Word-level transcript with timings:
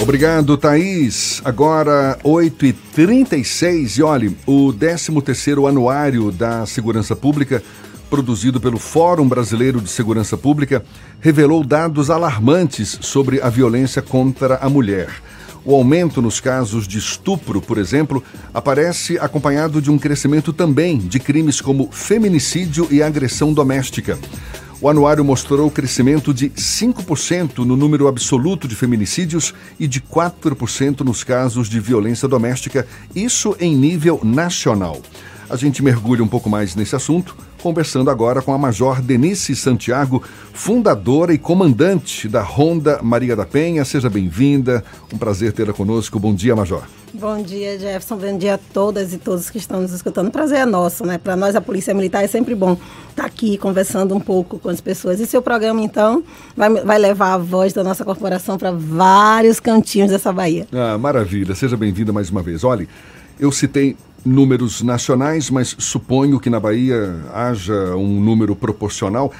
Obrigado, 0.00 0.56
Thaís. 0.56 1.42
Agora, 1.44 2.18
8h36. 2.24 3.98
E 3.98 4.02
olhe, 4.02 4.36
o 4.46 4.72
13º 4.72 5.68
Anuário 5.68 6.32
da 6.32 6.64
Segurança 6.64 7.14
Pública, 7.14 7.62
produzido 8.08 8.58
pelo 8.58 8.78
Fórum 8.78 9.28
Brasileiro 9.28 9.78
de 9.78 9.90
Segurança 9.90 10.38
Pública, 10.38 10.82
revelou 11.20 11.62
dados 11.62 12.08
alarmantes 12.08 12.98
sobre 13.02 13.42
a 13.42 13.50
violência 13.50 14.00
contra 14.00 14.56
a 14.56 14.70
mulher. 14.70 15.10
O 15.66 15.74
aumento 15.74 16.22
nos 16.22 16.40
casos 16.40 16.88
de 16.88 16.96
estupro, 16.96 17.60
por 17.60 17.76
exemplo, 17.76 18.24
aparece 18.54 19.18
acompanhado 19.18 19.82
de 19.82 19.90
um 19.90 19.98
crescimento 19.98 20.50
também 20.50 20.96
de 20.96 21.20
crimes 21.20 21.60
como 21.60 21.92
feminicídio 21.92 22.88
e 22.90 23.02
agressão 23.02 23.52
doméstica. 23.52 24.18
O 24.82 24.88
anuário 24.88 25.22
mostrou 25.22 25.70
crescimento 25.70 26.32
de 26.32 26.48
5% 26.48 27.58
no 27.58 27.76
número 27.76 28.08
absoluto 28.08 28.66
de 28.66 28.74
feminicídios 28.74 29.52
e 29.78 29.86
de 29.86 30.00
4% 30.00 31.00
nos 31.00 31.22
casos 31.22 31.68
de 31.68 31.78
violência 31.78 32.26
doméstica, 32.26 32.86
isso 33.14 33.54
em 33.60 33.76
nível 33.76 34.18
nacional. 34.24 35.02
A 35.50 35.56
gente 35.56 35.82
mergulha 35.82 36.24
um 36.24 36.28
pouco 36.28 36.48
mais 36.48 36.74
nesse 36.74 36.96
assunto, 36.96 37.36
conversando 37.62 38.08
agora 38.08 38.40
com 38.40 38.54
a 38.54 38.58
Major 38.58 39.02
Denise 39.02 39.54
Santiago, 39.54 40.22
fundadora 40.54 41.34
e 41.34 41.38
comandante 41.38 42.26
da 42.26 42.40
Ronda 42.40 43.00
Maria 43.02 43.36
da 43.36 43.44
Penha. 43.44 43.84
Seja 43.84 44.08
bem-vinda, 44.08 44.82
um 45.12 45.18
prazer 45.18 45.52
tê-la 45.52 45.74
conosco. 45.74 46.18
Bom 46.18 46.34
dia, 46.34 46.56
Major. 46.56 46.99
Bom 47.12 47.42
dia, 47.42 47.76
Jefferson. 47.76 48.16
Bom 48.16 48.38
dia 48.38 48.54
a 48.54 48.58
todas 48.58 49.12
e 49.12 49.18
todos 49.18 49.50
que 49.50 49.58
estão 49.58 49.80
nos 49.80 49.92
escutando. 49.92 50.30
prazer 50.30 50.58
é 50.58 50.64
nosso, 50.64 51.04
né? 51.04 51.18
Para 51.18 51.34
nós, 51.34 51.56
a 51.56 51.60
Polícia 51.60 51.92
Militar, 51.92 52.22
é 52.22 52.28
sempre 52.28 52.54
bom 52.54 52.74
estar 53.10 53.22
tá 53.22 53.26
aqui 53.26 53.58
conversando 53.58 54.14
um 54.14 54.20
pouco 54.20 54.60
com 54.60 54.68
as 54.68 54.80
pessoas. 54.80 55.18
E 55.18 55.26
seu 55.26 55.42
programa, 55.42 55.82
então, 55.82 56.22
vai, 56.56 56.70
vai 56.70 56.98
levar 56.98 57.34
a 57.34 57.38
voz 57.38 57.72
da 57.72 57.82
nossa 57.82 58.04
corporação 58.04 58.56
para 58.56 58.70
vários 58.70 59.58
cantinhos 59.58 60.10
dessa 60.10 60.32
Bahia. 60.32 60.68
Ah, 60.72 60.96
maravilha. 60.98 61.54
Seja 61.56 61.76
bem-vinda 61.76 62.12
mais 62.12 62.30
uma 62.30 62.42
vez. 62.42 62.62
Olhe, 62.62 62.88
eu 63.40 63.50
citei 63.50 63.96
números 64.24 64.82
nacionais, 64.82 65.50
mas 65.50 65.74
suponho 65.78 66.38
que 66.38 66.48
na 66.48 66.60
Bahia 66.60 67.16
haja 67.34 67.96
um 67.96 68.20
número 68.20 68.54
proporcional. 68.54 69.32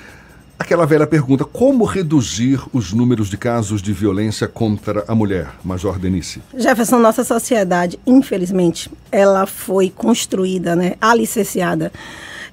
Aquela 0.61 0.85
velha 0.85 1.07
pergunta: 1.07 1.43
como 1.43 1.85
reduzir 1.85 2.61
os 2.71 2.93
números 2.93 3.31
de 3.31 3.39
casos 3.39 3.81
de 3.81 3.95
violência 3.95 4.47
contra 4.47 5.03
a 5.09 5.15
mulher, 5.15 5.49
Major 5.65 5.99
Denise? 5.99 6.43
Jefferson, 6.55 6.99
nossa 6.99 7.25
sociedade, 7.25 7.99
infelizmente, 8.07 8.91
ela 9.11 9.47
foi 9.47 9.89
construída, 9.89 10.77
né, 10.77 10.97
alicerciada 11.01 11.91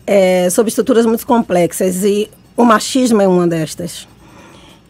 é, 0.08 0.50
sob 0.50 0.70
estruturas 0.70 1.06
muito 1.06 1.28
complexas 1.28 2.06
e 2.06 2.30
o 2.56 2.64
machismo 2.64 3.22
é 3.22 3.28
uma 3.28 3.46
destas. 3.46 4.08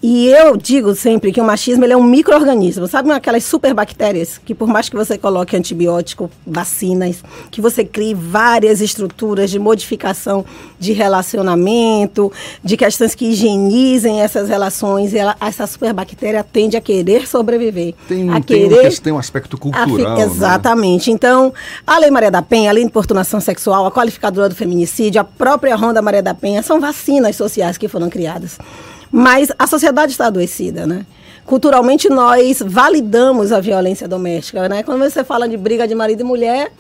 E 0.10 0.30
eu 0.30 0.56
digo 0.56 0.96
sempre 0.96 1.34
que 1.34 1.42
o 1.42 1.44
machismo 1.44 1.84
ele 1.84 1.92
é 1.92 1.98
um 1.98 2.02
microorganismo, 2.02 2.88
sabe 2.88 3.12
aquelas 3.12 3.44
superbactérias 3.44 4.38
que 4.38 4.56
por 4.56 4.66
mais 4.66 4.88
que 4.88 4.96
você 4.96 5.18
coloque 5.18 5.54
antibiótico, 5.54 6.32
vacinas, 6.46 7.22
que 7.52 7.60
você 7.60 7.84
crie 7.84 8.14
várias 8.14 8.80
estruturas 8.80 9.52
de 9.52 9.60
modificação 9.60 10.46
de 10.80 10.94
relacionamento, 10.94 12.32
de 12.64 12.78
questões 12.78 13.14
que 13.14 13.26
higienizem 13.26 14.22
essas 14.22 14.48
relações, 14.48 15.14
ela, 15.14 15.36
essa 15.42 15.68
superbactéria 15.68 16.42
tende 16.42 16.78
a 16.78 16.82
querer 16.82 17.28
sobreviver. 17.28 17.94
Tem, 18.08 18.30
a 18.30 18.36
tem, 18.36 18.70
querer, 18.70 18.88
um, 18.88 18.96
tem 18.96 19.12
um 19.12 19.20
aspecto 19.20 19.58
cultural. 19.58 20.14
A, 20.14 20.16
né? 20.20 20.24
exatamente. 20.24 21.10
Né? 21.10 21.16
Então, 21.16 21.54
a 21.86 22.00
Lei 22.00 22.10
Maria 22.10 22.32
da 22.32 22.42
Penha, 22.42 22.70
a 22.70 22.74
Lei 22.74 22.84
de 22.86 22.88
Importunação 22.88 23.42
Sexual, 23.42 23.86
a 23.86 23.92
qualificadora 23.92 24.48
do 24.48 24.56
feminicídio, 24.56 25.20
a 25.20 25.26
própria 25.26 25.76
Ronda 25.76 26.02
Maria 26.02 26.24
da 26.24 26.34
Penha, 26.34 26.64
são 26.64 26.80
vacinas 26.80 27.36
sociais 27.36 27.78
que 27.78 27.90
foram 27.90 28.10
criadas. 28.10 28.58
Mas 29.12 29.52
a 29.58 29.68
sociedade 29.68 30.12
está 30.12 30.28
adoecida, 30.28 30.86
né? 30.86 31.06
Culturalmente 31.46 32.10
nós 32.10 32.62
validamos 32.66 33.52
a 33.52 33.60
violência 33.60 34.08
doméstica, 34.08 34.68
né? 34.68 34.84
Quando 34.84 35.00
você 35.00 35.24
fala 35.24 35.48
de 35.48 35.56
briga 35.56 35.88
de 35.88 35.96
marido 35.96 36.22
e 36.22 36.24
mulher, 36.24 36.72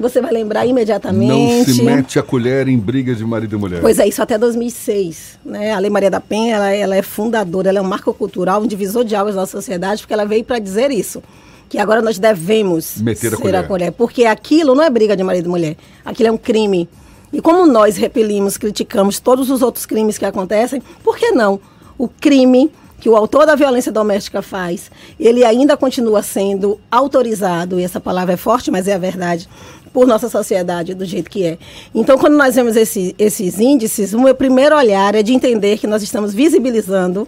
você 0.00 0.20
vai 0.20 0.32
lembrar 0.32 0.66
imediatamente. 0.66 1.68
Não 1.68 1.74
se 1.74 1.82
mete 1.82 2.18
a 2.18 2.22
colher 2.22 2.68
em 2.68 2.78
briga 2.78 3.14
de 3.14 3.24
marido 3.24 3.56
e 3.56 3.58
mulher. 3.58 3.80
Pois 3.80 3.98
é, 3.98 4.08
isso 4.08 4.22
até 4.22 4.38
2006. 4.38 5.38
Né? 5.44 5.72
A 5.72 5.78
Lei 5.78 5.90
Maria 5.90 6.10
da 6.10 6.20
Penha 6.20 6.56
ela, 6.56 6.70
ela 6.70 6.96
é 6.96 7.02
fundadora, 7.02 7.68
ela 7.68 7.78
é 7.78 7.82
um 7.82 7.86
marco 7.86 8.12
cultural, 8.14 8.62
um 8.62 8.66
divisor 8.66 9.04
de 9.04 9.14
águas 9.14 9.34
da 9.34 9.46
sociedade, 9.46 10.02
porque 10.02 10.14
ela 10.14 10.24
veio 10.24 10.44
para 10.44 10.58
dizer 10.58 10.90
isso. 10.90 11.22
Que 11.68 11.78
agora 11.78 12.02
nós 12.02 12.18
devemos 12.18 12.96
Meter 13.00 13.28
a 13.28 13.36
ser 13.36 13.42
colher. 13.42 13.54
a 13.56 13.62
colher. 13.62 13.92
Porque 13.92 14.24
aquilo 14.24 14.74
não 14.74 14.82
é 14.82 14.90
briga 14.90 15.16
de 15.16 15.22
marido 15.22 15.46
e 15.46 15.48
mulher. 15.48 15.76
Aquilo 16.04 16.28
é 16.28 16.32
um 16.32 16.38
crime. 16.38 16.88
E 17.32 17.40
como 17.40 17.66
nós 17.66 17.96
repelimos, 17.96 18.56
criticamos 18.56 19.20
todos 19.20 19.50
os 19.50 19.62
outros 19.62 19.86
crimes 19.86 20.18
que 20.18 20.24
acontecem, 20.24 20.82
por 21.02 21.16
que 21.16 21.30
não 21.30 21.60
o 21.96 22.08
crime 22.08 22.70
que 23.00 23.08
o 23.08 23.16
autor 23.16 23.46
da 23.46 23.54
violência 23.54 23.90
doméstica 23.90 24.42
faz, 24.42 24.90
ele 25.18 25.42
ainda 25.42 25.76
continua 25.76 26.22
sendo 26.22 26.78
autorizado, 26.90 27.80
e 27.80 27.82
essa 27.82 27.98
palavra 27.98 28.34
é 28.34 28.36
forte, 28.36 28.70
mas 28.70 28.86
é 28.86 28.94
a 28.94 28.98
verdade, 28.98 29.48
por 29.92 30.06
nossa 30.06 30.28
sociedade 30.28 30.94
do 30.94 31.04
jeito 31.04 31.30
que 31.30 31.44
é. 31.44 31.58
Então, 31.94 32.18
quando 32.18 32.36
nós 32.36 32.54
vemos 32.54 32.76
esse, 32.76 33.14
esses 33.18 33.58
índices, 33.58 34.12
o 34.12 34.20
meu 34.20 34.34
primeiro 34.34 34.76
olhar 34.76 35.14
é 35.14 35.22
de 35.22 35.32
entender 35.32 35.78
que 35.78 35.86
nós 35.86 36.02
estamos 36.02 36.34
visibilizando 36.34 37.26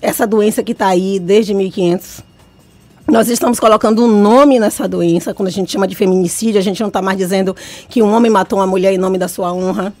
essa 0.00 0.26
doença 0.26 0.62
que 0.62 0.72
está 0.72 0.88
aí 0.88 1.20
desde 1.20 1.54
1500. 1.54 2.31
Nós 3.06 3.28
estamos 3.28 3.58
colocando 3.58 4.04
um 4.04 4.22
nome 4.22 4.60
nessa 4.60 4.86
doença. 4.86 5.34
Quando 5.34 5.48
a 5.48 5.50
gente 5.50 5.72
chama 5.72 5.88
de 5.88 5.94
feminicídio, 5.94 6.58
a 6.58 6.62
gente 6.62 6.80
não 6.80 6.88
está 6.88 7.02
mais 7.02 7.18
dizendo 7.18 7.54
que 7.88 8.00
um 8.00 8.12
homem 8.12 8.30
matou 8.30 8.60
uma 8.60 8.66
mulher 8.66 8.92
em 8.92 8.98
nome 8.98 9.18
da 9.18 9.26
sua 9.26 9.52
honra. 9.52 9.92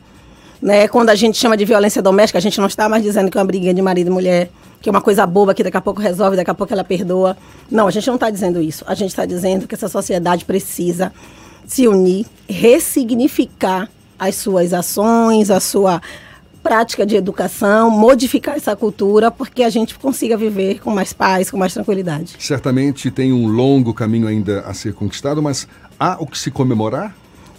Né? 0.60 0.86
Quando 0.86 1.10
a 1.10 1.14
gente 1.16 1.36
chama 1.36 1.56
de 1.56 1.64
violência 1.64 2.00
doméstica, 2.00 2.38
a 2.38 2.40
gente 2.40 2.60
não 2.60 2.68
está 2.68 2.88
mais 2.88 3.02
dizendo 3.02 3.28
que 3.30 3.36
é 3.36 3.40
uma 3.40 3.46
briguinha 3.46 3.74
de 3.74 3.82
marido 3.82 4.06
e 4.06 4.10
mulher, 4.10 4.50
que 4.80 4.88
é 4.88 4.92
uma 4.92 5.00
coisa 5.00 5.26
boba 5.26 5.52
que 5.52 5.64
daqui 5.64 5.76
a 5.76 5.80
pouco 5.80 6.00
resolve, 6.00 6.36
daqui 6.36 6.50
a 6.50 6.54
pouco 6.54 6.72
ela 6.72 6.84
perdoa. 6.84 7.36
Não, 7.68 7.88
a 7.88 7.90
gente 7.90 8.06
não 8.06 8.14
está 8.14 8.30
dizendo 8.30 8.62
isso. 8.62 8.84
A 8.86 8.94
gente 8.94 9.10
está 9.10 9.26
dizendo 9.26 9.66
que 9.66 9.74
essa 9.74 9.88
sociedade 9.88 10.44
precisa 10.44 11.12
se 11.66 11.88
unir, 11.88 12.24
ressignificar 12.48 13.90
as 14.16 14.36
suas 14.36 14.72
ações, 14.72 15.50
a 15.50 15.58
sua 15.58 16.00
prática 16.62 17.04
de 17.04 17.16
educação, 17.16 17.90
modificar 17.90 18.56
essa 18.56 18.74
cultura, 18.76 19.30
porque 19.30 19.62
a 19.62 19.70
gente 19.70 19.98
consiga 19.98 20.36
viver 20.36 20.80
com 20.80 20.90
mais 20.90 21.12
paz, 21.12 21.50
com 21.50 21.56
mais 21.56 21.74
tranquilidade. 21.74 22.36
Certamente 22.38 23.10
tem 23.10 23.32
um 23.32 23.46
longo 23.46 23.92
caminho 23.92 24.26
ainda 24.26 24.60
a 24.60 24.72
ser 24.72 24.94
conquistado, 24.94 25.42
mas 25.42 25.66
há 25.98 26.16
o 26.20 26.26
que 26.26 26.38
se 26.38 26.50
comemorar? 26.50 27.14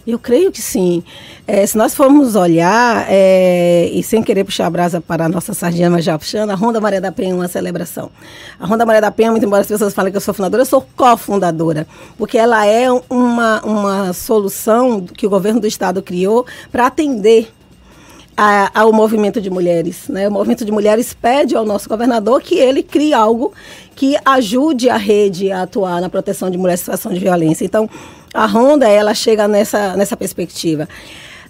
Eu 0.06 0.18
creio 0.18 0.52
que 0.52 0.60
sim. 0.60 1.02
É, 1.46 1.66
se 1.66 1.78
nós 1.78 1.94
formos 1.94 2.36
olhar, 2.36 3.06
é, 3.08 3.88
e 3.90 4.02
sem 4.02 4.22
querer 4.22 4.44
puxar 4.44 4.66
a 4.66 4.70
brasa 4.70 5.00
para 5.00 5.24
a 5.24 5.28
nossa 5.30 5.54
sardinha, 5.54 5.88
mas 5.88 6.04
já 6.04 6.18
puxando, 6.18 6.50
a 6.50 6.54
Ronda 6.54 6.78
Maria 6.78 7.00
da 7.00 7.10
Penha 7.10 7.32
é 7.32 7.34
uma 7.34 7.48
celebração. 7.48 8.10
A 8.60 8.66
Ronda 8.66 8.84
Maria 8.84 9.00
da 9.00 9.10
Penha, 9.10 9.30
muito 9.30 9.46
embora 9.46 9.62
as 9.62 9.66
pessoas 9.66 9.94
falem 9.94 10.10
que 10.12 10.16
eu 10.18 10.20
sou 10.20 10.34
fundadora, 10.34 10.60
eu 10.60 10.66
sou 10.66 10.86
cofundadora, 10.94 11.86
porque 12.18 12.36
ela 12.36 12.66
é 12.66 12.90
uma, 13.08 13.62
uma 13.62 14.12
solução 14.12 15.00
que 15.00 15.26
o 15.26 15.30
governo 15.30 15.60
do 15.60 15.66
estado 15.66 16.02
criou 16.02 16.44
para 16.70 16.86
atender 16.86 17.50
a, 18.36 18.80
ao 18.80 18.92
movimento 18.92 19.40
de 19.40 19.50
mulheres. 19.50 20.08
Né? 20.08 20.28
O 20.28 20.32
movimento 20.32 20.64
de 20.64 20.72
mulheres 20.72 21.14
pede 21.14 21.56
ao 21.56 21.64
nosso 21.64 21.88
governador 21.88 22.40
que 22.42 22.56
ele 22.56 22.82
crie 22.82 23.14
algo 23.14 23.52
que 23.94 24.16
ajude 24.24 24.90
a 24.90 24.96
rede 24.96 25.50
a 25.52 25.62
atuar 25.62 26.00
na 26.00 26.08
proteção 26.08 26.50
de 26.50 26.58
mulheres 26.58 26.80
em 26.80 26.84
situação 26.84 27.12
de 27.12 27.20
violência. 27.20 27.64
Então, 27.64 27.88
a 28.32 28.46
Ronda, 28.46 28.88
ela 28.88 29.14
chega 29.14 29.46
nessa, 29.46 29.96
nessa 29.96 30.16
perspectiva. 30.16 30.88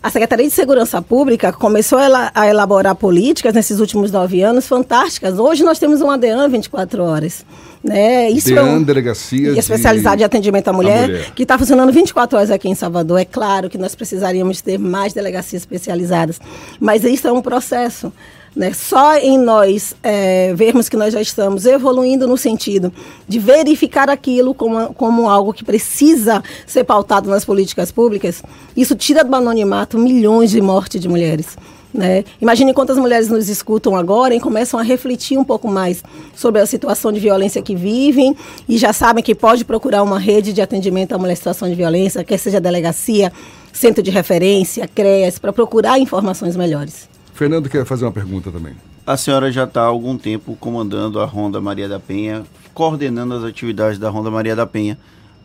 A 0.04 0.10
Secretaria 0.10 0.46
de 0.46 0.52
Segurança 0.52 1.00
Pública 1.00 1.50
começou 1.50 1.98
a 2.34 2.46
elaborar 2.46 2.94
políticas 2.94 3.54
nesses 3.54 3.80
últimos 3.80 4.12
nove 4.12 4.42
anos 4.42 4.68
fantásticas. 4.68 5.38
Hoje 5.38 5.64
nós 5.64 5.78
temos 5.78 6.02
uma 6.02 6.18
DEAN 6.18 6.46
24 6.46 7.02
horas. 7.02 7.42
Né? 7.82 8.28
Isso 8.28 8.48
DEAN, 8.48 8.60
é 8.60 8.62
um, 8.64 8.82
Delegacia 8.82 9.58
Especializada 9.58 10.16
de... 10.16 10.18
de 10.18 10.24
Atendimento 10.24 10.68
à 10.68 10.74
mulher, 10.74 11.08
mulher, 11.08 11.30
que 11.34 11.44
está 11.44 11.56
funcionando 11.56 11.90
24 11.90 12.36
horas 12.36 12.50
aqui 12.50 12.68
em 12.68 12.74
Salvador. 12.74 13.18
É 13.18 13.24
claro 13.24 13.70
que 13.70 13.78
nós 13.78 13.94
precisaríamos 13.94 14.60
ter 14.60 14.78
mais 14.78 15.14
delegacias 15.14 15.62
especializadas, 15.62 16.38
mas 16.78 17.02
isso 17.02 17.26
é 17.26 17.32
um 17.32 17.40
processo. 17.40 18.12
Né? 18.54 18.72
Só 18.72 19.16
em 19.16 19.36
nós 19.36 19.96
é, 20.00 20.54
vermos 20.54 20.88
que 20.88 20.96
nós 20.96 21.12
já 21.12 21.20
estamos 21.20 21.66
evoluindo 21.66 22.26
no 22.26 22.36
sentido 22.36 22.92
de 23.26 23.40
verificar 23.40 24.08
aquilo 24.08 24.54
como, 24.54 24.94
como 24.94 25.28
algo 25.28 25.52
que 25.52 25.64
precisa 25.64 26.42
ser 26.64 26.84
pautado 26.84 27.28
nas 27.28 27.44
políticas 27.44 27.90
públicas, 27.90 28.42
isso 28.76 28.94
tira 28.94 29.24
do 29.24 29.34
anonimato 29.34 29.98
milhões 29.98 30.52
de 30.52 30.60
mortes 30.60 31.00
de 31.00 31.08
mulheres. 31.08 31.56
Né? 31.92 32.24
Imagine 32.40 32.74
quantas 32.74 32.98
mulheres 32.98 33.28
nos 33.28 33.48
escutam 33.48 33.96
agora 33.96 34.34
e 34.34 34.40
começam 34.40 34.78
a 34.78 34.82
refletir 34.82 35.38
um 35.38 35.44
pouco 35.44 35.68
mais 35.68 36.02
sobre 36.34 36.60
a 36.60 36.66
situação 36.66 37.12
de 37.12 37.20
violência 37.20 37.62
que 37.62 37.74
vivem 37.74 38.36
e 38.68 38.78
já 38.78 38.92
sabem 38.92 39.22
que 39.22 39.34
pode 39.34 39.64
procurar 39.64 40.02
uma 40.02 40.18
rede 40.18 40.52
de 40.52 40.60
atendimento 40.60 41.12
à 41.12 41.18
mulher 41.18 41.32
em 41.32 41.36
situação 41.36 41.68
de 41.68 41.74
violência, 41.74 42.24
quer 42.24 42.38
seja 42.38 42.60
delegacia, 42.60 43.32
centro 43.72 44.02
de 44.02 44.10
referência, 44.10 44.88
CREAS, 44.88 45.38
para 45.38 45.52
procurar 45.52 45.98
informações 45.98 46.56
melhores. 46.56 47.13
Fernando 47.34 47.68
quer 47.68 47.84
fazer 47.84 48.04
uma 48.04 48.12
pergunta 48.12 48.50
também. 48.50 48.74
A 49.04 49.16
senhora 49.16 49.50
já 49.50 49.64
está 49.64 49.82
há 49.82 49.86
algum 49.86 50.16
tempo 50.16 50.56
comandando 50.56 51.20
a 51.20 51.26
Ronda 51.26 51.60
Maria 51.60 51.88
da 51.88 51.98
Penha, 51.98 52.44
coordenando 52.72 53.34
as 53.34 53.42
atividades 53.42 53.98
da 53.98 54.08
Ronda 54.08 54.30
Maria 54.30 54.54
da 54.54 54.66
Penha, 54.66 54.96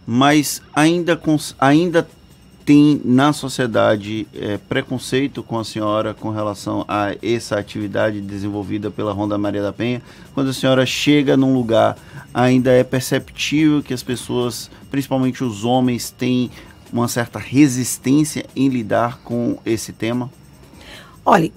mas 0.05 0.61
ainda, 0.73 1.19
ainda 1.59 2.07
tem 2.63 3.01
na 3.03 3.33
sociedade 3.33 4.27
é, 4.35 4.57
preconceito 4.57 5.41
com 5.41 5.57
a 5.57 5.63
senhora 5.63 6.13
com 6.13 6.29
relação 6.29 6.85
a 6.87 7.15
essa 7.23 7.57
atividade 7.57 8.21
desenvolvida 8.21 8.91
pela 8.91 9.11
Ronda 9.11 9.35
Maria 9.39 9.63
da 9.63 9.73
Penha? 9.73 9.99
Quando 10.35 10.51
a 10.51 10.53
senhora 10.53 10.85
chega 10.85 11.35
num 11.35 11.55
lugar, 11.55 11.97
ainda 12.31 12.69
é 12.69 12.83
perceptível 12.83 13.81
que 13.81 13.95
as 13.95 14.03
pessoas, 14.03 14.69
principalmente 14.91 15.43
os 15.43 15.65
homens, 15.65 16.11
têm 16.11 16.51
uma 16.93 17.07
certa 17.07 17.39
resistência 17.39 18.45
em 18.55 18.69
lidar 18.69 19.17
com 19.23 19.57
esse 19.65 19.91
tema? 19.91 20.29
Olha, 21.25 21.51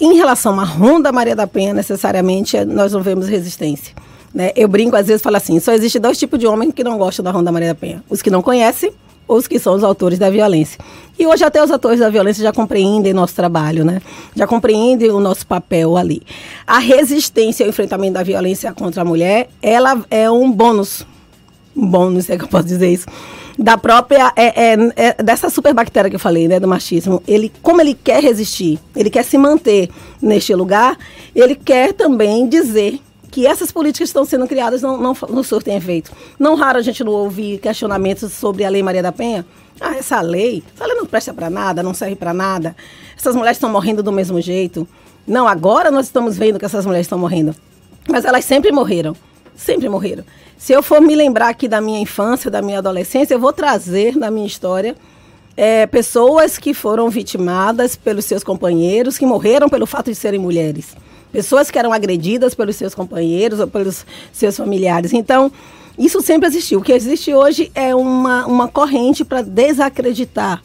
em 0.00 0.14
relação 0.14 0.58
à 0.58 0.64
Ronda 0.64 1.12
Maria 1.12 1.36
da 1.36 1.46
Penha, 1.46 1.72
necessariamente, 1.72 2.64
nós 2.64 2.92
não 2.92 3.02
vemos 3.02 3.28
resistência. 3.28 3.94
Né? 4.34 4.50
Eu 4.56 4.66
brinco, 4.66 4.96
às 4.96 5.06
vezes, 5.06 5.22
falo 5.22 5.36
assim, 5.36 5.60
só 5.60 5.72
existe 5.72 5.98
dois 5.98 6.18
tipos 6.18 6.38
de 6.38 6.46
homens 6.46 6.72
que 6.74 6.82
não 6.82 6.98
gostam 6.98 7.24
da 7.24 7.30
Ronda 7.30 7.52
Maria 7.52 7.68
da 7.68 7.74
Penha. 7.74 8.02
Os 8.10 8.20
que 8.20 8.30
não 8.30 8.42
conhecem 8.42 8.92
ou 9.26 9.38
os 9.38 9.46
que 9.46 9.58
são 9.58 9.74
os 9.74 9.84
autores 9.84 10.18
da 10.18 10.28
violência. 10.28 10.78
E 11.18 11.26
hoje 11.26 11.44
até 11.44 11.62
os 11.62 11.70
autores 11.70 12.00
da 12.00 12.10
violência 12.10 12.42
já 12.42 12.52
compreendem 12.52 13.12
nosso 13.12 13.34
trabalho, 13.34 13.84
né? 13.84 14.02
Já 14.34 14.46
compreendem 14.46 15.10
o 15.10 15.20
nosso 15.20 15.46
papel 15.46 15.96
ali. 15.96 16.20
A 16.66 16.78
resistência 16.78 17.64
ao 17.64 17.70
enfrentamento 17.70 18.14
da 18.14 18.22
violência 18.22 18.72
contra 18.72 19.02
a 19.02 19.04
mulher, 19.04 19.48
ela 19.62 20.04
é 20.10 20.30
um 20.30 20.50
bônus. 20.50 21.06
Um 21.74 21.86
bônus, 21.86 22.28
é 22.28 22.36
que 22.36 22.44
eu 22.44 22.48
posso 22.48 22.66
dizer 22.66 22.92
isso 22.92 23.06
da 23.58 23.78
própria 23.78 24.32
é, 24.36 24.72
é, 24.72 24.92
é, 24.96 25.22
dessa 25.22 25.48
superbactéria 25.48 26.10
que 26.10 26.16
eu 26.16 26.20
falei, 26.20 26.48
né, 26.48 26.58
do 26.58 26.68
machismo. 26.68 27.22
Ele, 27.26 27.52
como 27.62 27.80
ele 27.80 27.94
quer 27.94 28.22
resistir, 28.22 28.78
ele 28.94 29.10
quer 29.10 29.24
se 29.24 29.38
manter 29.38 29.88
neste 30.20 30.54
lugar, 30.54 30.98
ele 31.34 31.54
quer 31.54 31.92
também 31.92 32.48
dizer 32.48 33.00
que 33.30 33.46
essas 33.46 33.72
políticas 33.72 34.08
que 34.08 34.10
estão 34.10 34.24
sendo 34.24 34.46
criadas 34.46 34.80
não, 34.82 34.96
não, 34.96 35.16
não 35.28 35.42
surtem 35.42 35.76
efeito. 35.76 36.12
Não 36.38 36.54
raro 36.54 36.78
a 36.78 36.82
gente 36.82 37.02
não 37.02 37.12
ouvir 37.12 37.58
questionamentos 37.58 38.32
sobre 38.32 38.64
a 38.64 38.68
Lei 38.68 38.82
Maria 38.82 39.02
da 39.02 39.10
Penha. 39.10 39.44
Ah, 39.80 39.96
essa 39.96 40.20
lei, 40.20 40.62
essa 40.74 40.86
lei 40.86 40.96
não 40.96 41.04
presta 41.04 41.34
para 41.34 41.50
nada, 41.50 41.82
não 41.82 41.92
serve 41.92 42.14
para 42.14 42.32
nada. 42.32 42.76
Essas 43.16 43.34
mulheres 43.34 43.56
estão 43.56 43.70
morrendo 43.70 44.04
do 44.04 44.12
mesmo 44.12 44.40
jeito. 44.40 44.86
Não, 45.26 45.48
agora 45.48 45.90
nós 45.90 46.06
estamos 46.06 46.38
vendo 46.38 46.60
que 46.60 46.64
essas 46.64 46.86
mulheres 46.86 47.06
estão 47.06 47.18
morrendo. 47.18 47.54
Mas 48.08 48.24
elas 48.24 48.44
sempre 48.44 48.70
morreram. 48.70 49.16
Sempre 49.56 49.88
morreram. 49.88 50.24
Se 50.56 50.72
eu 50.72 50.82
for 50.82 51.00
me 51.00 51.14
lembrar 51.14 51.48
aqui 51.48 51.68
da 51.68 51.80
minha 51.80 52.00
infância, 52.00 52.50
da 52.50 52.62
minha 52.62 52.78
adolescência, 52.78 53.34
eu 53.34 53.40
vou 53.40 53.52
trazer 53.52 54.16
na 54.16 54.30
minha 54.30 54.46
história 54.46 54.96
é, 55.56 55.86
pessoas 55.86 56.58
que 56.58 56.72
foram 56.72 57.08
vitimadas 57.10 57.96
pelos 57.96 58.24
seus 58.24 58.42
companheiros, 58.42 59.18
que 59.18 59.26
morreram 59.26 59.68
pelo 59.68 59.86
fato 59.86 60.10
de 60.10 60.14
serem 60.14 60.40
mulheres. 60.40 60.96
Pessoas 61.32 61.70
que 61.70 61.78
eram 61.78 61.92
agredidas 61.92 62.54
pelos 62.54 62.76
seus 62.76 62.94
companheiros 62.94 63.60
ou 63.60 63.66
pelos 63.66 64.06
seus 64.32 64.56
familiares. 64.56 65.12
Então, 65.12 65.50
isso 65.98 66.20
sempre 66.20 66.48
existiu. 66.48 66.78
O 66.78 66.82
que 66.82 66.92
existe 66.92 67.32
hoje 67.34 67.70
é 67.74 67.94
uma, 67.94 68.46
uma 68.46 68.68
corrente 68.68 69.24
para 69.24 69.42
desacreditar 69.42 70.62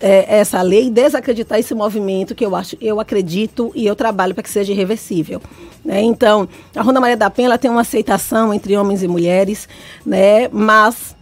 é, 0.00 0.38
essa 0.38 0.60
lei, 0.62 0.90
desacreditar 0.90 1.58
esse 1.58 1.74
movimento 1.74 2.34
que 2.34 2.44
eu 2.44 2.56
acho, 2.56 2.76
eu 2.80 2.98
acredito 2.98 3.70
e 3.74 3.86
eu 3.86 3.94
trabalho 3.94 4.34
para 4.34 4.42
que 4.42 4.50
seja 4.50 4.72
irreversível. 4.72 5.40
Né? 5.84 6.02
Então, 6.02 6.48
a 6.74 6.82
Ronda 6.82 7.00
Maria 7.00 7.16
da 7.16 7.30
Penha 7.30 7.56
tem 7.58 7.70
uma 7.70 7.82
aceitação 7.82 8.52
entre 8.52 8.76
homens 8.76 9.02
e 9.02 9.08
mulheres, 9.08 9.68
né? 10.04 10.48
mas 10.48 11.14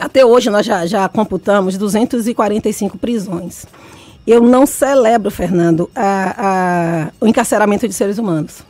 até 0.00 0.24
hoje 0.24 0.50
nós 0.50 0.64
já, 0.64 0.86
já 0.86 1.08
computamos 1.08 1.76
245 1.76 2.98
prisões. 2.98 3.66
Eu 4.26 4.40
não 4.40 4.66
celebro, 4.66 5.30
Fernando, 5.30 5.88
a, 5.94 6.34
a, 6.38 7.10
o 7.20 7.28
encarceramento 7.28 7.86
de 7.86 7.94
seres 7.94 8.18
humanos. 8.18 8.62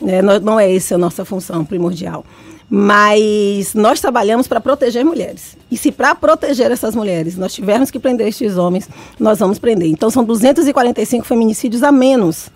Né? 0.00 0.20
Não 0.20 0.60
é 0.60 0.74
essa 0.74 0.96
a 0.96 0.98
nossa 0.98 1.24
função 1.24 1.64
primordial. 1.64 2.24
Mas 2.70 3.72
nós 3.74 4.00
trabalhamos 4.00 4.46
para 4.46 4.60
proteger 4.60 5.04
mulheres. 5.04 5.56
E 5.70 5.76
se 5.76 5.90
para 5.90 6.14
proteger 6.14 6.70
essas 6.70 6.94
mulheres 6.94 7.36
nós 7.36 7.54
tivermos 7.54 7.90
que 7.90 7.98
prender 7.98 8.28
estes 8.28 8.56
homens, 8.56 8.88
nós 9.18 9.38
vamos 9.38 9.58
prender. 9.58 9.88
Então 9.88 10.10
são 10.10 10.24
245 10.24 11.24
feminicídios 11.24 11.82
a 11.82 11.90
menos 11.90 12.50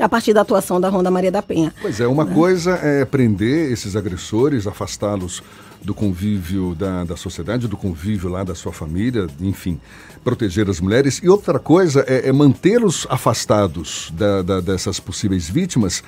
a 0.00 0.08
partir 0.08 0.32
da 0.34 0.42
atuação 0.42 0.80
da 0.80 0.88
Ronda 0.88 1.10
Maria 1.10 1.32
da 1.32 1.42
Penha. 1.42 1.72
Pois 1.80 2.00
é, 2.00 2.06
uma 2.06 2.24
né? 2.24 2.34
coisa 2.34 2.72
é 2.82 3.04
prender 3.04 3.72
esses 3.72 3.96
agressores, 3.96 4.66
afastá-los 4.66 5.42
do 5.82 5.94
convívio 5.94 6.74
da, 6.74 7.04
da 7.04 7.16
sociedade, 7.16 7.68
do 7.68 7.76
convívio 7.76 8.28
lá 8.28 8.42
da 8.42 8.54
sua 8.54 8.72
família, 8.72 9.26
enfim, 9.40 9.80
proteger 10.24 10.68
as 10.68 10.80
mulheres. 10.80 11.20
E 11.22 11.28
outra 11.28 11.58
coisa 11.58 12.04
é, 12.08 12.28
é 12.28 12.32
mantê-los 12.32 13.06
afastados 13.08 14.12
da, 14.14 14.42
da, 14.42 14.60
dessas 14.60 14.98
possíveis 14.98 15.48
vítimas 15.48 16.02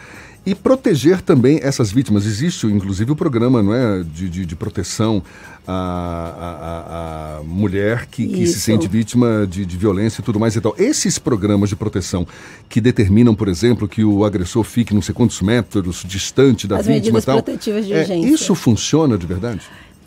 e 0.48 0.54
proteger 0.54 1.20
também 1.20 1.60
essas 1.62 1.92
vítimas. 1.92 2.24
Existe, 2.24 2.66
inclusive, 2.66 3.12
o 3.12 3.16
programa 3.16 3.62
não 3.62 3.74
é, 3.74 4.02
de, 4.02 4.30
de, 4.30 4.46
de 4.46 4.56
proteção 4.56 5.22
à, 5.66 5.72
à, 5.74 7.38
à, 7.38 7.42
mulher 7.42 8.06
que, 8.06 8.26
que 8.26 8.46
se 8.46 8.58
sente 8.58 8.88
vítima 8.88 9.46
de, 9.46 9.66
de 9.66 9.76
violência 9.76 10.22
e 10.22 10.24
tudo 10.24 10.40
mais 10.40 10.56
e 10.56 10.60
tal. 10.62 10.74
Esses 10.78 11.18
programas 11.18 11.68
de 11.68 11.76
proteção 11.76 12.26
que 12.66 12.80
determinam, 12.80 13.34
por 13.34 13.46
exemplo, 13.46 13.86
que 13.86 14.02
o 14.02 14.24
agressor 14.24 14.64
fique 14.64 14.94
não 14.94 15.02
sei 15.02 15.14
quantos 15.14 15.42
metros 15.42 16.02
distante 16.06 16.66
da 16.66 16.78
As 16.78 16.86
vítima 16.86 17.18
e 17.18 17.22
tal. 17.22 17.42
protetivas 17.42 17.84
de 17.84 17.92
é, 17.92 18.00
urgência. 18.00 18.34
Isso 18.34 18.54
funciona 18.54 19.18
de 19.18 19.26
verdade? 19.26 19.60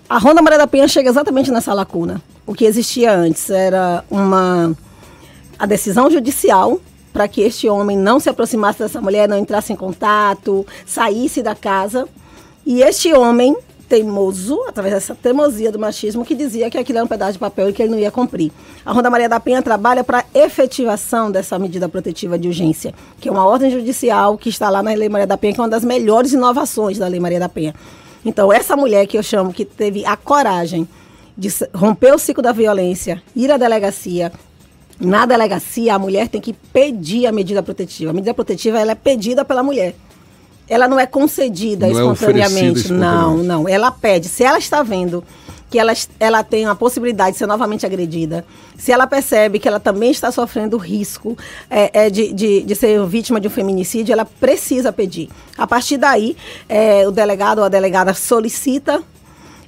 A 0.10 0.18
Ronda 0.18 0.42
Maria 0.42 0.58
da 0.58 0.66
Penha 0.66 0.88
chega 0.88 1.08
exatamente 1.08 1.52
nessa 1.52 1.72
lacuna. 1.72 2.20
O 2.48 2.56
que 2.56 2.66
existia 2.66 3.16
antes 3.16 3.48
era 3.52 4.04
uma 4.10 4.76
a 5.60 5.68
decisão 5.68 6.10
judicial 6.10 6.82
para 7.12 7.28
que 7.28 7.42
este 7.42 7.68
homem 7.68 7.98
não 7.98 8.20
se 8.20 8.30
aproximasse 8.30 8.80
dessa 8.80 9.02
mulher, 9.02 9.28
não 9.28 9.38
entrasse 9.38 9.74
em 9.74 9.76
contato, 9.76 10.66
saísse 10.86 11.42
da 11.42 11.56
casa. 11.56 12.08
E 12.66 12.82
este 12.82 13.14
homem 13.14 13.56
teimoso, 13.92 14.58
através 14.70 14.94
dessa 14.94 15.14
teimosia 15.14 15.70
do 15.70 15.78
machismo, 15.78 16.24
que 16.24 16.34
dizia 16.34 16.70
que 16.70 16.78
aquilo 16.78 17.00
era 17.00 17.06
um 17.06 17.10
pedaço 17.10 17.34
de 17.34 17.40
papel 17.40 17.70
e 17.70 17.74
que 17.74 17.84
ele 17.84 17.92
não 17.92 18.00
ia 18.00 18.10
cumprir. 18.10 18.50
A 18.86 18.94
Ronda 18.94 19.10
Maria 19.10 19.28
da 19.28 19.38
Penha 19.38 19.62
trabalha 19.62 20.02
para 20.02 20.24
efetivação 20.34 21.30
dessa 21.30 21.60
medida 21.60 21.90
protetiva 21.90 22.40
de 22.40 22.48
urgência, 22.48 22.94
que 23.20 23.28
é 23.28 23.32
uma 23.32 23.46
ordem 23.46 23.70
judicial 23.70 24.38
que 24.38 24.48
está 24.48 24.70
lá 24.70 24.82
na 24.82 24.94
Lei 24.94 25.10
Maria 25.10 25.28
da 25.28 25.38
Penha, 25.38 25.54
que 25.54 25.60
é 25.60 25.64
uma 25.64 25.70
das 25.70 25.84
melhores 25.84 26.32
inovações 26.32 26.98
da 26.98 27.08
Lei 27.10 27.20
Maria 27.20 27.40
da 27.40 27.50
Penha. 27.50 27.76
Então, 28.24 28.54
essa 28.54 28.78
mulher 28.78 29.08
que 29.08 29.18
eu 29.18 29.24
chamo 29.24 29.52
que 29.52 29.66
teve 29.66 30.06
a 30.06 30.16
coragem 30.16 30.88
de 31.38 31.50
romper 31.74 32.14
o 32.14 32.18
ciclo 32.18 32.42
da 32.42 32.54
violência, 32.54 33.22
ir 33.36 33.52
à 33.52 33.58
delegacia, 33.58 34.32
na 35.02 35.26
delegacia, 35.26 35.96
a 35.96 36.00
mulher 36.00 36.28
tem 36.28 36.40
que 36.40 36.54
pedir 36.54 37.26
a 37.26 37.32
medida 37.32 37.64
protetiva. 37.64 38.12
A 38.12 38.14
medida 38.14 38.34
protetiva 38.34 38.80
ela 38.80 38.92
é 38.92 38.96
pedida 38.96 39.44
pela 39.44 39.64
mulher. 39.64 39.96
Ela 40.70 40.88
não 40.88 41.00
é 41.00 41.06
concedida 41.06 41.88
não 41.88 42.12
é 42.12 42.14
espontaneamente. 42.14 42.88
É 42.92 42.96
não, 42.96 43.38
não. 43.38 43.68
Ela 43.68 43.92
pede. 43.92 44.30
Se 44.30 44.44
ela 44.44 44.58
está 44.58 44.84
vendo 44.84 45.24
que 45.72 45.80
ela, 45.80 45.94
ela 46.20 46.44
tem 46.44 46.66
a 46.66 46.76
possibilidade 46.76 47.32
de 47.32 47.38
ser 47.38 47.48
novamente 47.48 47.86
agredida, 47.86 48.46
se 48.78 48.92
ela 48.92 49.08
percebe 49.08 49.58
que 49.58 49.68
ela 49.68 49.80
também 49.80 50.12
está 50.12 50.30
sofrendo 50.30 50.78
risco 50.78 51.38
é, 51.70 52.06
é, 52.06 52.10
de, 52.10 52.34
de, 52.34 52.62
de, 52.64 52.76
ser 52.76 53.04
vítima 53.06 53.40
de 53.40 53.48
um 53.48 53.52
feminicídio, 53.52 54.12
ela 54.12 54.26
precisa 54.26 54.92
pedir. 54.92 55.30
A 55.58 55.66
partir 55.66 55.96
daí, 55.96 56.36
é, 56.68 57.08
o 57.08 57.12
delegado 57.12 57.60
ou 57.60 57.64
a 57.64 57.70
delegada 57.70 58.14
solicita 58.14 59.02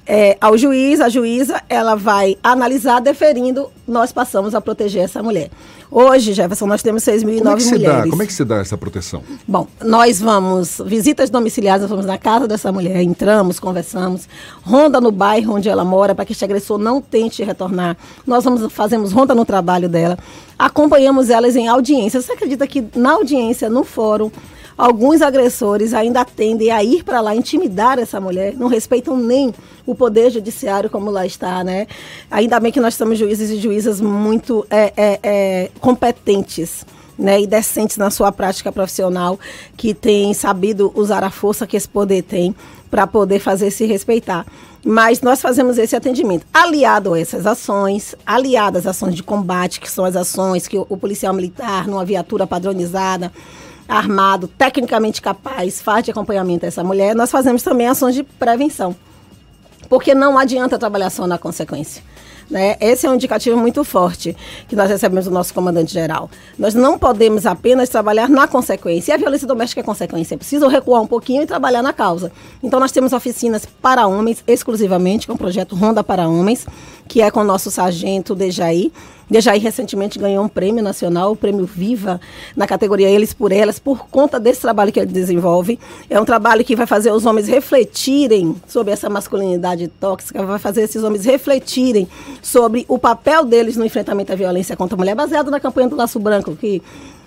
é, 0.06 0.36
ao 0.40 0.56
juiz, 0.58 1.00
a 1.00 1.08
juíza, 1.08 1.62
ela 1.68 1.94
vai 1.94 2.36
analisar, 2.42 3.00
deferindo, 3.00 3.70
nós 3.88 4.12
passamos 4.12 4.54
a 4.54 4.60
proteger 4.60 5.02
essa 5.02 5.22
mulher. 5.22 5.50
Hoje, 5.90 6.32
Jefferson, 6.32 6.66
nós 6.66 6.82
temos 6.82 7.02
6.009 7.04 7.22
é 7.22 7.70
mulheres. 7.70 8.04
Dá? 8.04 8.10
Como 8.10 8.22
é 8.22 8.26
que 8.26 8.32
se 8.32 8.44
dá 8.44 8.56
essa 8.56 8.76
proteção? 8.76 9.22
Bom, 9.46 9.66
nós 9.82 10.20
vamos, 10.20 10.82
visitas 10.84 11.30
domiciliares, 11.30 11.82
nós 11.82 11.90
vamos 11.90 12.04
na 12.04 12.18
casa 12.18 12.46
dessa 12.46 12.70
mulher, 12.70 13.00
entramos, 13.02 13.58
conversamos, 13.58 14.28
ronda 14.62 15.00
no 15.00 15.10
bairro 15.10 15.54
onde 15.54 15.68
ela 15.68 15.84
mora, 15.84 16.14
para 16.14 16.24
que 16.24 16.32
este 16.32 16.44
agressor 16.44 16.78
não 16.78 17.00
tente 17.00 17.42
retornar. 17.42 17.96
Nós 18.26 18.44
vamos, 18.44 18.72
fazemos 18.72 19.12
ronda 19.12 19.34
no 19.34 19.44
trabalho 19.44 19.88
dela, 19.88 20.18
acompanhamos 20.58 21.30
elas 21.30 21.56
em 21.56 21.68
audiência. 21.68 22.20
Você 22.20 22.32
acredita 22.32 22.66
que 22.66 22.84
na 22.94 23.12
audiência, 23.12 23.70
no 23.70 23.84
fórum, 23.84 24.30
alguns 24.76 25.22
agressores 25.22 25.94
ainda 25.94 26.24
tendem 26.24 26.70
a 26.70 26.82
ir 26.82 27.02
para 27.04 27.20
lá 27.20 27.34
intimidar 27.34 27.98
essa 27.98 28.20
mulher, 28.20 28.54
não 28.54 28.68
respeitam 28.68 29.16
nem 29.16 29.54
o 29.86 29.94
poder 29.94 30.30
judiciário 30.30 30.90
como 30.90 31.10
lá 31.10 31.26
está, 31.26 31.62
né? 31.62 31.86
Ainda 32.30 32.58
bem 32.58 32.72
que 32.72 32.80
nós 32.80 32.96
temos 32.96 33.18
juízes 33.18 33.50
e 33.50 33.56
juízas 33.56 34.00
muito 34.00 34.66
é, 34.70 34.92
é, 34.96 35.20
é, 35.22 35.70
competentes. 35.80 36.84
Né, 37.16 37.42
e 37.42 37.46
decentes 37.46 37.96
na 37.96 38.10
sua 38.10 38.32
prática 38.32 38.72
profissional, 38.72 39.38
que 39.76 39.94
têm 39.94 40.34
sabido 40.34 40.92
usar 40.96 41.22
a 41.22 41.30
força 41.30 41.64
que 41.64 41.76
esse 41.76 41.88
poder 41.88 42.22
tem 42.22 42.52
para 42.90 43.06
poder 43.06 43.38
fazer 43.38 43.70
se 43.70 43.86
respeitar. 43.86 44.44
Mas 44.84 45.20
nós 45.20 45.40
fazemos 45.40 45.78
esse 45.78 45.94
atendimento. 45.94 46.44
Aliado 46.52 47.14
a 47.14 47.20
essas 47.20 47.46
ações, 47.46 48.16
aliado 48.26 48.78
às 48.78 48.86
ações 48.86 49.14
de 49.14 49.22
combate, 49.22 49.78
que 49.78 49.88
são 49.88 50.04
as 50.04 50.16
ações 50.16 50.66
que 50.66 50.76
o 50.76 50.96
policial 50.96 51.32
militar, 51.32 51.86
numa 51.86 52.04
viatura 52.04 52.48
padronizada, 52.48 53.32
armado, 53.88 54.48
tecnicamente 54.48 55.20
capaz, 55.20 55.80
faz 55.80 56.04
de 56.04 56.10
acompanhamento 56.10 56.64
a 56.64 56.68
essa 56.68 56.82
mulher, 56.82 57.14
nós 57.14 57.30
fazemos 57.30 57.62
também 57.62 57.86
ações 57.86 58.14
de 58.14 58.22
prevenção. 58.22 58.96
Porque 59.88 60.14
não 60.14 60.38
adianta 60.38 60.78
trabalhar 60.78 61.10
só 61.10 61.26
na 61.26 61.38
consequência. 61.38 62.02
Né? 62.50 62.76
Esse 62.80 63.06
é 63.06 63.10
um 63.10 63.14
indicativo 63.14 63.56
muito 63.56 63.82
forte 63.84 64.36
que 64.68 64.76
nós 64.76 64.88
recebemos 64.90 65.24
do 65.24 65.30
nosso 65.30 65.52
comandante-geral. 65.54 66.30
Nós 66.58 66.74
não 66.74 66.98
podemos 66.98 67.46
apenas 67.46 67.88
trabalhar 67.88 68.28
na 68.28 68.46
consequência. 68.46 69.12
E 69.12 69.14
a 69.14 69.18
violência 69.18 69.46
doméstica 69.46 69.80
é 69.80 69.84
consequência. 69.84 70.34
É 70.34 70.38
preciso 70.38 70.68
recuar 70.68 71.02
um 71.02 71.06
pouquinho 71.06 71.42
e 71.42 71.46
trabalhar 71.46 71.82
na 71.82 71.92
causa. 71.92 72.30
Então, 72.62 72.78
nós 72.78 72.92
temos 72.92 73.12
oficinas 73.12 73.66
para 73.80 74.06
homens, 74.06 74.42
exclusivamente, 74.46 75.26
com 75.26 75.34
o 75.34 75.38
projeto 75.38 75.74
Ronda 75.74 76.04
para 76.04 76.28
Homens, 76.28 76.66
que 77.08 77.22
é 77.22 77.30
com 77.30 77.40
o 77.40 77.44
nosso 77.44 77.70
sargento 77.70 78.34
Dejaí. 78.34 78.92
Dejaí 79.28 79.58
recentemente 79.58 80.18
ganhou 80.18 80.44
um 80.44 80.48
prêmio 80.48 80.82
nacional, 80.82 81.32
o 81.32 81.36
prêmio 81.36 81.64
Viva, 81.64 82.20
na 82.56 82.66
categoria 82.66 83.08
Eles 83.08 83.32
por 83.32 83.52
Elas, 83.52 83.78
por 83.78 84.06
conta 84.08 84.38
desse 84.38 84.60
trabalho 84.60 84.92
que 84.92 85.00
ele 85.00 85.12
desenvolve. 85.12 85.78
É 86.10 86.20
um 86.20 86.24
trabalho 86.24 86.64
que 86.64 86.76
vai 86.76 86.86
fazer 86.86 87.10
os 87.10 87.24
homens 87.24 87.48
refletirem 87.48 88.56
sobre 88.66 88.92
essa 88.92 89.08
masculinidade 89.08 89.88
tóxica, 89.88 90.44
vai 90.44 90.58
fazer 90.58 90.82
esses 90.82 91.02
homens 91.02 91.24
refletirem 91.24 92.06
sobre 92.42 92.84
o 92.88 92.98
papel 92.98 93.44
deles 93.44 93.76
no 93.76 93.84
enfrentamento 93.84 94.32
à 94.32 94.36
violência 94.36 94.76
contra 94.76 94.96
a 94.96 94.98
mulher, 94.98 95.14
baseado 95.14 95.50
na 95.50 95.60
campanha 95.60 95.88
do 95.88 95.96
Laço 95.96 96.18
Branco, 96.18 96.54
que 96.56 96.82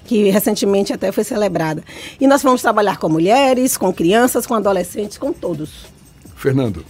que 0.07 0.29
recentemente 0.29 0.93
até 0.93 1.11
foi 1.11 1.23
celebrada. 1.23 1.83
E 2.19 2.25
nós 2.25 2.41
vamos 2.41 2.61
trabalhar 2.61 2.97
com 2.97 3.09
mulheres, 3.09 3.77
com 3.77 3.93
crianças, 3.93 4.47
com 4.47 4.55
adolescentes, 4.55 5.17
com 5.17 5.33
todos. 5.33 5.85
Fernando. 6.33 6.83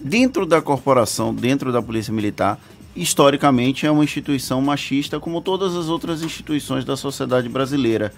Dentro 0.00 0.44
da 0.44 0.60
corporação, 0.60 1.32
dentro 1.32 1.72
da 1.72 1.80
Polícia 1.80 2.12
Militar, 2.12 2.58
historicamente 2.96 3.86
é 3.86 3.90
uma 3.90 4.04
instituição 4.04 4.60
machista, 4.60 5.18
como 5.18 5.40
todas 5.40 5.74
as 5.74 5.88
outras 5.88 6.22
instituições 6.22 6.84
da 6.84 6.96
sociedade 6.96 7.48
brasileira. 7.48 8.12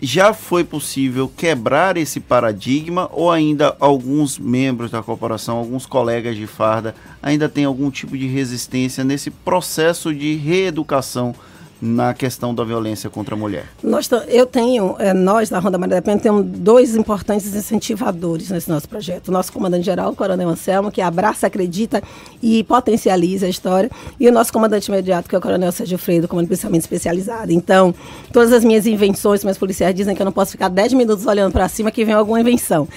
Já 0.00 0.32
foi 0.34 0.64
possível 0.64 1.28
quebrar 1.28 1.96
esse 1.96 2.20
paradigma 2.20 3.08
ou 3.12 3.30
ainda 3.30 3.76
alguns 3.78 4.38
membros 4.38 4.90
da 4.90 5.02
corporação, 5.02 5.56
alguns 5.56 5.86
colegas 5.86 6.36
de 6.36 6.46
farda, 6.46 6.94
ainda 7.22 7.48
têm 7.48 7.64
algum 7.64 7.90
tipo 7.90 8.16
de 8.16 8.26
resistência 8.26 9.04
nesse 9.04 9.30
processo 9.30 10.14
de 10.14 10.34
reeducação 10.34 11.34
na 11.84 12.14
questão 12.14 12.54
da 12.54 12.64
violência 12.64 13.10
contra 13.10 13.34
a 13.34 13.38
mulher? 13.38 13.66
Nós, 13.82 14.08
eu 14.28 14.46
tenho, 14.46 14.96
é, 14.98 15.12
nós 15.12 15.50
da 15.50 15.58
Ronda 15.58 15.76
Maria 15.76 15.96
da 15.96 16.02
Penha 16.02 16.18
temos 16.18 16.46
dois 16.46 16.96
importantes 16.96 17.54
incentivadores 17.54 18.48
nesse 18.48 18.70
nosso 18.70 18.88
projeto. 18.88 19.28
O 19.28 19.32
nosso 19.32 19.52
comandante-geral, 19.52 20.12
o 20.12 20.16
Coronel 20.16 20.48
Anselmo, 20.48 20.90
que 20.90 21.02
abraça, 21.02 21.46
acredita 21.46 22.02
e 22.42 22.64
potencializa 22.64 23.44
a 23.44 23.48
história, 23.50 23.90
e 24.18 24.26
o 24.26 24.32
nosso 24.32 24.50
comandante 24.50 24.88
imediato, 24.88 25.28
que 25.28 25.34
é 25.34 25.38
o 25.38 25.42
Coronel 25.42 25.70
Sérgio 25.72 25.98
Freire, 25.98 26.26
comando 26.26 26.46
policiamento 26.46 26.84
especializado. 26.84 27.52
Então, 27.52 27.94
todas 28.32 28.52
as 28.52 28.64
minhas 28.64 28.86
invenções, 28.86 29.44
meus 29.44 29.58
policiais 29.58 29.94
dizem 29.94 30.14
que 30.16 30.22
eu 30.22 30.26
não 30.26 30.32
posso 30.32 30.52
ficar 30.52 30.68
10 30.68 30.94
minutos 30.94 31.26
olhando 31.26 31.52
para 31.52 31.68
cima 31.68 31.90
que 31.90 32.02
vem 32.02 32.14
alguma 32.14 32.40
invenção. 32.40 32.88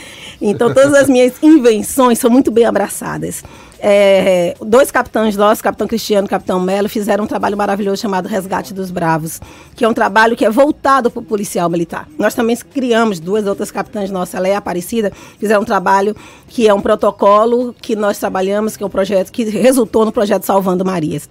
Então, 0.41 0.73
todas 0.73 0.93
as 0.93 1.09
minhas 1.09 1.33
invenções 1.43 2.19
são 2.19 2.29
muito 2.29 2.49
bem 2.51 2.65
abraçadas. 2.65 3.43
É, 3.79 4.55
dois 4.59 4.89
capitães 4.89 5.35
nossos, 5.35 5.61
capitão 5.61 5.87
Cristiano 5.87 6.25
e 6.25 6.29
capitão 6.29 6.59
Melo, 6.59 6.89
fizeram 6.89 7.25
um 7.25 7.27
trabalho 7.27 7.55
maravilhoso 7.55 8.01
chamado 8.01 8.27
Resgate 8.27 8.73
dos 8.73 8.89
Bravos, 8.89 9.39
que 9.75 9.85
é 9.85 9.87
um 9.87 9.93
trabalho 9.93 10.35
que 10.35 10.43
é 10.43 10.49
voltado 10.49 11.11
para 11.11 11.19
o 11.19 11.23
policial 11.23 11.69
militar. 11.69 12.07
Nós 12.17 12.33
também 12.33 12.55
criamos 12.55 13.19
duas 13.19 13.45
outras 13.45 13.69
capitãs 13.69 14.09
nossas, 14.09 14.35
ela 14.35 14.47
é 14.47 14.55
Aparecida, 14.55 15.11
fizeram 15.39 15.61
um 15.61 15.65
trabalho 15.65 16.15
que 16.47 16.67
é 16.67 16.73
um 16.73 16.81
protocolo 16.81 17.75
que 17.79 17.95
nós 17.95 18.17
trabalhamos, 18.17 18.75
que 18.75 18.83
é 18.83 18.85
um 18.85 18.89
projeto 18.89 19.31
que 19.31 19.43
resultou 19.43 20.05
no 20.05 20.11
projeto 20.11 20.43
Salvando 20.43 20.83
Marias. 20.83 21.29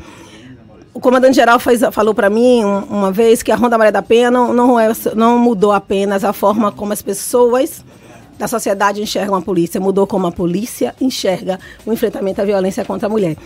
O 0.95 1.01
comandante-geral 1.01 1.59
falou 1.93 2.15
para 2.15 2.31
mim 2.31 2.65
uma 2.65 3.13
vez 3.13 3.43
que 3.43 3.53
a 3.53 3.57
Ronda 3.57 3.77
Maria 3.77 3.93
da 3.93 4.01
Penha 4.01 4.31
não, 4.31 4.55
não, 4.55 4.81
é, 4.81 4.91
não 5.15 5.39
mudou 5.39 5.73
apenas 5.73 6.25
a 6.25 6.33
forma 6.33 6.73
como 6.73 6.93
as 6.93 7.03
pessoas 7.03 7.85
da 8.39 8.49
sociedade 8.49 9.03
enxergam 9.03 9.35
a 9.35 9.43
polícia, 9.43 9.81
mudou 9.81 10.07
como 10.07 10.27
a 10.27 10.33
polícia 10.33 10.95
enxerga 11.01 11.59
o 11.85 11.93
enfrentamento 11.93 12.41
à 12.41 12.45
violência 12.45 12.85
contra 12.85 13.07
a 13.07 13.11
mulher. 13.11 13.37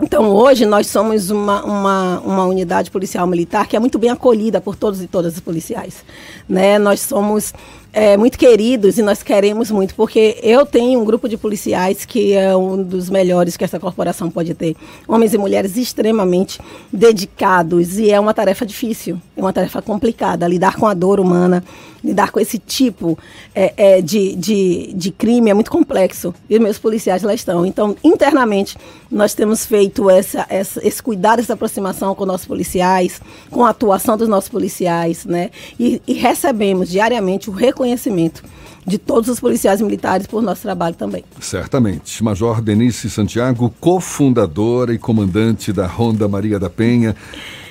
Então, 0.00 0.30
hoje, 0.30 0.64
nós 0.64 0.86
somos 0.86 1.28
uma, 1.28 1.64
uma, 1.64 2.20
uma 2.20 2.44
unidade 2.44 2.88
policial 2.88 3.26
militar 3.26 3.66
que 3.66 3.74
é 3.76 3.80
muito 3.80 3.98
bem 3.98 4.10
acolhida 4.10 4.60
por 4.60 4.76
todos 4.76 5.02
e 5.02 5.08
todas 5.08 5.34
os 5.34 5.40
policiais. 5.40 6.04
Né? 6.48 6.78
Nós 6.78 7.00
somos 7.00 7.52
é, 7.92 8.16
muito 8.16 8.38
queridos 8.38 8.98
e 8.98 9.02
nós 9.02 9.22
queremos 9.22 9.70
muito, 9.70 9.94
porque 9.94 10.38
eu 10.42 10.66
tenho 10.66 11.00
um 11.00 11.04
grupo 11.04 11.28
de 11.28 11.36
policiais 11.36 12.04
que 12.04 12.32
é 12.34 12.54
um 12.54 12.82
dos 12.82 13.08
melhores 13.08 13.56
que 13.56 13.64
essa 13.64 13.80
corporação 13.80 14.30
pode 14.30 14.54
ter. 14.54 14.76
Homens 15.06 15.32
e 15.32 15.38
mulheres 15.38 15.76
extremamente 15.76 16.60
dedicados 16.92 17.98
e 17.98 18.10
é 18.10 18.20
uma 18.20 18.34
tarefa 18.34 18.66
difícil, 18.66 19.20
é 19.36 19.40
uma 19.40 19.52
tarefa 19.52 19.80
complicada. 19.80 20.46
Lidar 20.46 20.76
com 20.76 20.86
a 20.86 20.94
dor 20.94 21.18
humana, 21.18 21.64
lidar 22.04 22.30
com 22.30 22.38
esse 22.38 22.58
tipo 22.58 23.18
é, 23.54 23.72
é, 23.76 24.02
de, 24.02 24.36
de, 24.36 24.92
de 24.94 25.10
crime 25.10 25.50
é 25.50 25.54
muito 25.54 25.70
complexo 25.70 26.34
e 26.48 26.58
meus 26.58 26.78
policiais 26.78 27.22
lá 27.22 27.34
estão. 27.34 27.64
Então, 27.64 27.96
internamente, 28.04 28.76
nós 29.10 29.34
temos 29.34 29.64
feito 29.64 30.10
essa, 30.10 30.46
essa, 30.48 30.86
esse 30.86 31.02
cuidado, 31.02 31.40
essa 31.40 31.54
aproximação 31.54 32.14
com 32.14 32.26
nossos 32.26 32.46
policiais, 32.46 33.20
com 33.50 33.64
a 33.64 33.70
atuação 33.70 34.16
dos 34.16 34.28
nossos 34.28 34.50
policiais, 34.50 35.24
né? 35.24 35.50
E, 35.80 36.00
e 36.06 36.12
recebemos 36.12 36.90
diariamente 36.90 37.48
o 37.48 37.52
reconhecimento 37.52 37.77
reconhecimento 37.78 38.42
de 38.86 38.98
todos 38.98 39.28
os 39.28 39.40
policiais 39.40 39.80
militares 39.80 40.26
por 40.26 40.42
nosso 40.42 40.62
trabalho 40.62 40.94
também. 40.94 41.24
Certamente. 41.40 42.22
Major 42.22 42.60
Denise 42.60 43.10
Santiago, 43.10 43.72
cofundadora 43.80 44.92
e 44.92 44.98
comandante 44.98 45.72
da 45.72 45.86
Ronda 45.86 46.26
Maria 46.28 46.58
da 46.58 46.70
Penha, 46.70 47.14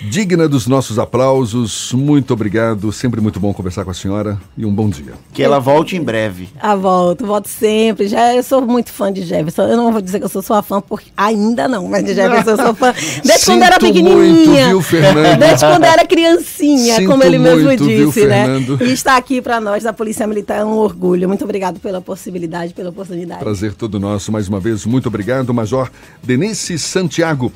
digna 0.10 0.48
dos 0.48 0.68
nossos 0.68 1.00
aplausos. 1.00 1.92
Muito 1.94 2.34
obrigado. 2.34 2.92
Sempre 2.92 3.22
muito 3.22 3.40
bom 3.40 3.54
conversar 3.54 3.84
com 3.84 3.92
a 3.92 3.94
senhora 3.94 4.38
e 4.58 4.66
um 4.66 4.74
bom 4.74 4.90
dia. 4.90 5.14
Que 5.34 5.44
ela 5.44 5.60
volte 5.60 5.96
em 5.96 6.02
breve. 6.02 6.50
Ah, 6.60 6.76
volto, 6.76 7.26
volto 7.26 7.48
sempre. 7.48 8.08
Já 8.08 8.36
eu 8.36 8.44
sou 8.44 8.62
muito 8.62 8.92
fã 8.92 9.12
de 9.12 9.24
Jefferson. 9.24 9.64
Eu 9.64 9.78
não 9.78 9.92
vou 9.92 10.02
dizer 10.02 10.20
que 10.20 10.26
eu 10.26 10.30
sou 10.30 10.42
sua 10.42 10.62
fã, 10.62 10.82
porque 10.82 11.10
ainda 11.16 11.68
não, 11.68 11.88
mas 11.88 12.04
de 12.04 12.14
Jefferson 12.14 12.52
eu 12.52 12.58
sou 12.58 12.76
fã. 12.76 12.94
Desde 13.24 13.46
quando 13.46 13.64
era 13.64 13.80
pequenininha. 13.80 14.68
Muito, 14.68 14.70
viu, 14.70 14.82
Fernando? 14.82 15.40
Desde 15.40 15.66
quando 15.66 15.84
era 15.84 16.06
criancinha, 16.06 16.96
Sinto 16.96 17.10
como 17.10 17.24
ele 17.24 17.38
mesmo 17.38 17.64
muito, 17.64 17.84
disse, 17.84 18.20
viu, 18.20 18.30
né? 18.30 18.46
Fernando? 18.46 18.84
E 18.84 18.92
estar 18.92 19.18
aqui 19.18 19.42
para 19.42 19.60
nós 19.60 19.84
da 19.84 19.94
Polícia 19.94 20.28
Militar 20.28 20.60
é 20.60 20.66
um 20.66 20.78
orgulho. 21.08 21.28
Muito 21.28 21.44
obrigado 21.44 21.80
pela 21.80 22.02
possibilidade, 22.02 22.74
pela 22.74 22.90
oportunidade. 22.90 23.40
Prazer 23.40 23.74
todo 23.74 24.00
nosso 24.00 24.32
mais 24.32 24.48
uma 24.48 24.60
vez. 24.60 24.86
Muito 24.86 25.08
obrigado, 25.08 25.54
Major 25.54 25.90
Denise 26.22 26.78
Santiago. 26.78 27.52